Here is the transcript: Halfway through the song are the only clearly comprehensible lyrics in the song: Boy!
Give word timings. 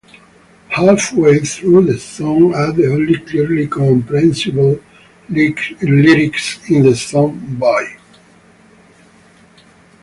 Halfway 0.69 1.41
through 1.41 1.85
the 1.85 1.99
song 1.99 2.55
are 2.55 2.71
the 2.71 2.91
only 2.91 3.19
clearly 3.19 3.67
comprehensible 3.67 4.79
lyrics 5.29 6.59
in 6.71 6.81
the 6.81 6.95
song: 6.95 7.37
Boy! 7.59 7.97